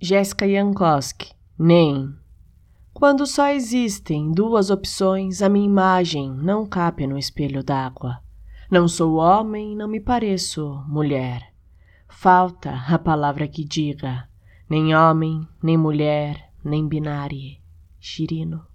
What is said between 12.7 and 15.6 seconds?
a palavra que diga nem homem,